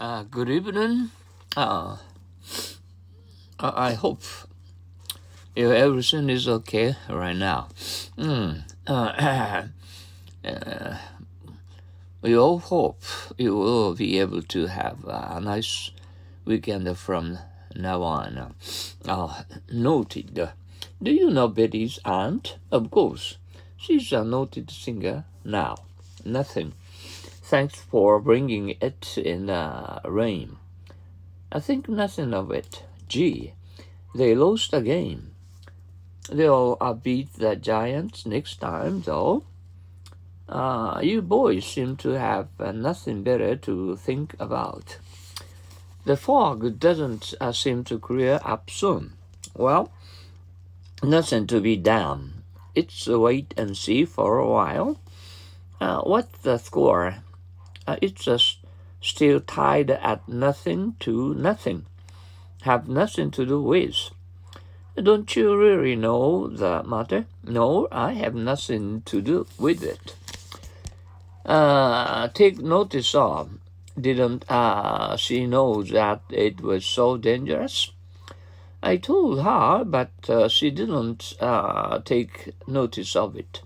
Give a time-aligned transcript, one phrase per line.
[0.00, 1.10] Uh, good evening.
[1.54, 1.98] Uh,
[3.58, 4.22] I hope
[5.54, 7.68] everything is okay right now.
[8.16, 8.62] Mm.
[8.86, 9.66] Uh,
[10.42, 10.96] uh,
[12.22, 13.02] we all hope
[13.36, 15.90] you will be able to have a nice
[16.46, 17.36] weekend from
[17.76, 18.54] now on.
[19.06, 20.48] Uh, noted.
[21.02, 22.56] Do you know Betty's aunt?
[22.72, 23.36] Of course.
[23.76, 25.76] She's a noted singer now.
[26.24, 26.72] Nothing.
[27.50, 30.58] Thanks for bringing it in the rain.
[31.50, 32.84] I think nothing of it.
[33.08, 33.54] Gee,
[34.14, 35.34] they lost the game.
[36.30, 39.42] They'll uh, beat the Giants next time, though.
[40.48, 44.98] Uh, you boys seem to have uh, nothing better to think about.
[46.04, 49.14] The fog doesn't uh, seem to clear up soon.
[49.56, 49.90] Well,
[51.02, 52.44] nothing to be done.
[52.76, 55.00] It's wait and see for a while.
[55.80, 57.24] Uh, what's the score?
[57.90, 58.58] Uh, it's just
[59.00, 61.86] still tied at nothing to nothing.
[62.62, 64.10] Have nothing to do with.
[64.94, 67.26] Don't you really know the matter?
[67.42, 70.14] No, I have nothing to do with it.
[71.44, 73.58] Uh, take notice of.
[74.00, 77.90] Didn't uh, she know that it was so dangerous?
[78.84, 83.62] I told her, but uh, she didn't uh, take notice of it.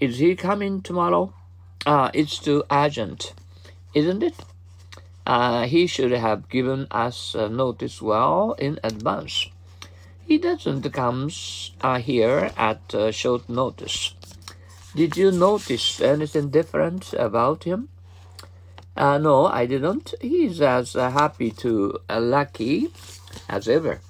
[0.00, 1.32] Is he coming tomorrow?
[1.86, 3.32] Uh, it's too urgent,
[3.94, 4.34] isn't it?
[5.26, 9.48] Uh, he should have given us uh, notice well in advance.
[10.26, 11.30] He doesn't come
[11.80, 14.14] uh, here at uh, short notice.
[14.94, 17.88] Did you notice anything different about him?
[18.96, 20.14] Uh, no, I didn't.
[20.20, 22.88] He's as uh, happy to lucky
[23.48, 24.00] as ever.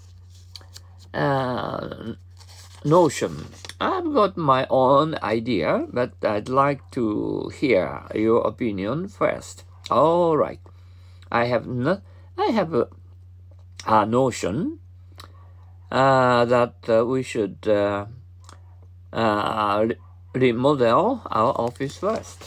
[2.85, 3.47] Notion.
[3.81, 9.65] I've got my own idea, but I'd like to hear your opinion first.
[9.91, 10.61] All right.
[11.31, 11.67] I have.
[12.39, 12.89] I have a,
[13.87, 14.81] a notion
[15.91, 18.07] uh, that uh, we should uh,
[19.13, 19.89] uh
[20.35, 22.43] remodel our office first.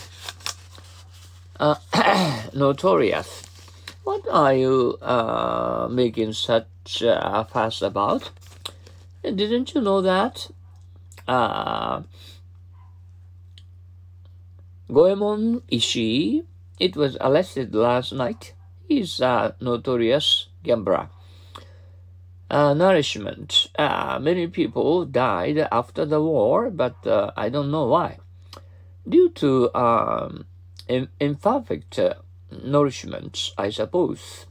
[1.60, 1.76] Uh,
[2.54, 3.44] notorious.
[4.04, 8.32] What are you uh, making such a fuss about?
[9.24, 10.50] Didn't you know that?
[11.28, 12.04] uh,
[14.92, 16.44] Goemon Ishii,
[16.80, 18.54] it was arrested last night.
[18.88, 21.10] He's a notorious gambler.
[22.50, 23.72] Uh, nourishment.
[23.78, 28.20] Uh, many people died after the war, but uh, I don't know why.
[29.08, 30.46] Due to um,
[31.20, 32.16] imperfect uh,
[32.64, 34.46] nourishment, I suppose.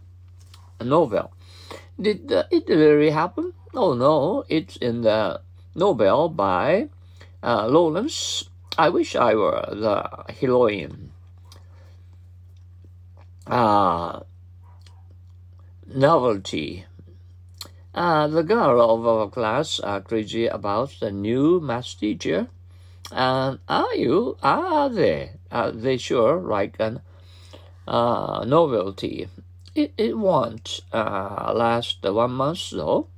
[0.80, 1.32] A novel.
[2.00, 3.52] Did uh, it really happen?
[3.74, 5.40] Oh no, it's in the
[5.74, 6.88] Nobel by
[7.42, 8.44] uh, Lawrence.
[8.76, 11.10] I wish I were the heroine.
[13.46, 14.20] Uh,
[15.86, 16.84] novelty.
[17.94, 22.48] Uh, the girl of our class are crazy about the new math teacher.
[23.10, 24.36] And are you?
[24.42, 25.32] Are they?
[25.50, 27.00] Are they sure like an
[27.88, 29.28] uh, novelty?
[29.74, 33.08] It, it won't uh, last one month though.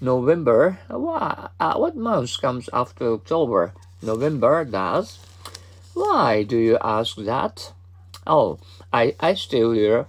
[0.00, 0.78] November.
[0.88, 3.72] What, uh, what month comes after October?
[4.02, 5.18] November does.
[5.94, 7.72] Why do you ask that?
[8.26, 8.58] Oh,
[8.92, 10.06] I, I still hear.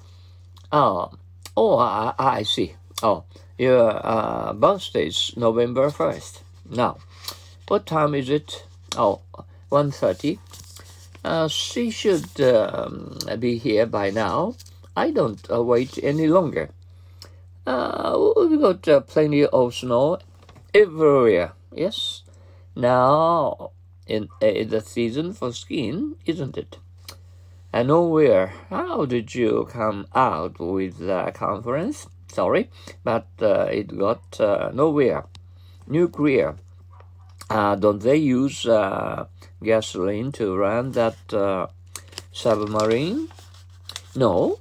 [0.72, 1.12] Oh,
[1.58, 2.76] oh, I, I see.
[3.02, 3.24] Oh,
[3.58, 6.42] your uh, birthday's November 1st.
[6.70, 6.98] Now,
[7.68, 8.66] what time is it?
[8.96, 9.22] Oh,
[9.72, 10.40] 1.30.
[11.24, 14.56] Uh, she should um, be here by now.
[14.96, 16.70] I don't uh, wait any longer.
[17.70, 20.18] Uh, we got uh, plenty of snow
[20.74, 21.52] everywhere.
[21.72, 22.24] Yes.
[22.76, 23.70] Now,
[24.08, 26.80] in uh, the season for skiing, isn't it?
[27.72, 28.48] And nowhere.
[28.72, 32.08] How did you come out with the conference?
[32.28, 32.72] Sorry,
[33.04, 35.26] but uh, it got uh, nowhere.
[35.86, 36.56] Nuclear.
[37.52, 38.66] Uh, don't they use
[39.62, 41.70] gasoline to run that
[42.32, 43.28] submarine?
[44.16, 44.58] No.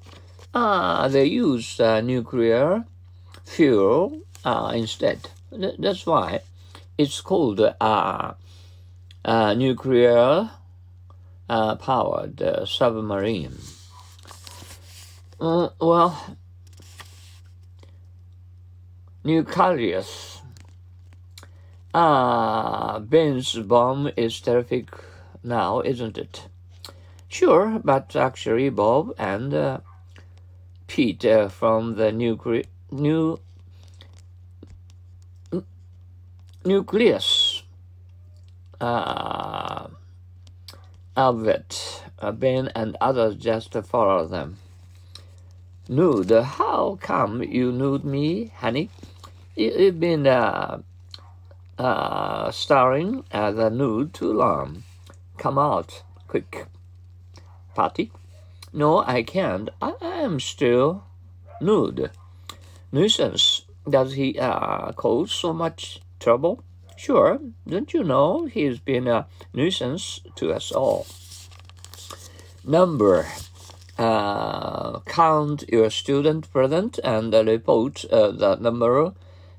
[0.52, 2.84] Uh, they use uh, nuclear
[3.48, 5.30] fuel uh, instead.
[5.50, 6.40] That's why
[6.98, 8.34] it's called uh,
[9.24, 10.50] uh, nuclear
[11.48, 13.56] uh, powered uh, submarine.
[15.40, 16.36] Uh, well,
[19.24, 20.42] nucleus.
[21.94, 24.90] Uh, Ben's bomb is terrific
[25.42, 26.46] now, isn't it?
[27.28, 29.78] Sure, but actually, Bob and uh,
[30.86, 33.38] Pete from the nuclear new
[36.64, 37.62] nucleus
[38.80, 39.88] uh,
[41.16, 42.02] it.
[42.20, 44.58] Uh, ben and others just follow them.
[45.88, 46.30] nude.
[46.30, 48.90] How come you nude me, honey?
[49.56, 50.82] You, have been uh,
[51.78, 54.82] uh, starring as a nude too long.
[55.38, 56.66] Come out, quick.
[57.74, 58.10] Patty?
[58.72, 59.70] No, I can't.
[59.80, 61.04] I am still
[61.60, 62.10] nude.
[62.90, 63.62] Nuisance.
[63.88, 66.62] Does he uh, cause so much trouble?
[66.96, 67.38] Sure.
[67.66, 71.06] Don't you know he's been a nuisance to us all?
[72.64, 73.26] Number.
[73.98, 79.12] Uh, count your student present and report uh, the number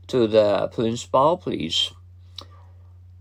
[0.08, 1.92] to the principal, please.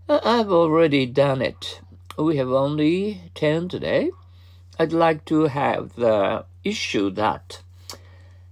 [0.07, 1.81] I've already done it.
[2.17, 4.11] We have only 10 today.
[4.79, 7.61] I'd like to have the issue that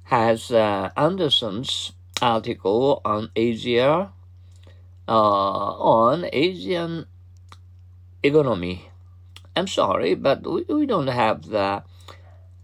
[0.07, 4.11] has uh, Anderson's article on Asia,
[5.07, 7.05] uh, on Asian
[8.23, 8.89] economy.
[9.55, 11.83] I'm sorry, but we, we don't have the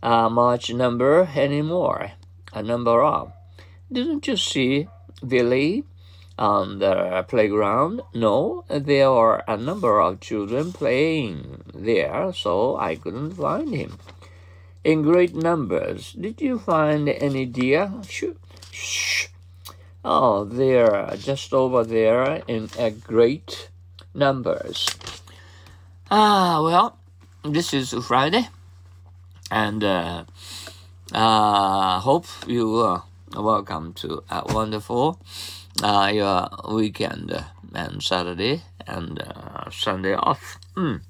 [0.02, 2.12] uh, much number anymore.
[2.54, 3.34] A number of.
[3.92, 4.88] Didn't you see
[5.26, 5.84] Billy
[6.40, 8.04] on the playground?
[8.14, 13.98] No, there are a number of children playing there, so I couldn't find him.
[14.84, 16.12] In great numbers.
[16.12, 17.90] Did you find any deer?
[18.72, 19.28] Shh.
[20.04, 23.70] Oh, they're just over there in a great
[24.14, 24.90] numbers.
[26.12, 26.98] Ah, well,
[27.44, 28.50] this is Friday,
[29.50, 30.26] and uh,
[31.14, 33.04] uh, hope you are
[33.38, 35.18] welcome to a wonderful
[35.82, 37.32] uh, your weekend
[37.74, 40.60] and Saturday and uh, Sunday off.
[40.76, 41.02] Mm.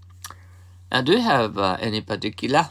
[0.92, 2.70] And do you have uh, any particular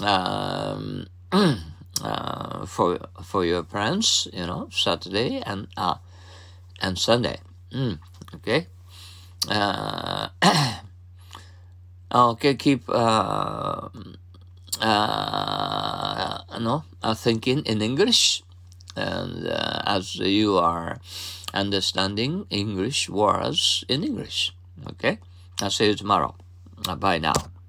[0.00, 4.28] um, uh, for for your plans?
[4.32, 5.96] You know, Saturday and uh,
[6.80, 7.38] and Sunday.
[7.72, 7.98] Mm.
[8.36, 8.66] Okay.
[9.48, 10.28] Uh,
[12.14, 12.54] okay.
[12.54, 12.88] Keep.
[12.88, 13.88] Uh,
[14.80, 18.42] uh, no, uh, thinking in English
[18.96, 20.98] and uh, as you are
[21.54, 24.52] understanding English words in English.
[24.88, 25.18] Okay,
[25.60, 26.34] I'll see you tomorrow.
[26.98, 27.61] Bye now.